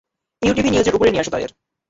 [0.41, 1.51] UTV নিউজের উপরে নিয়ে আসো তাদের।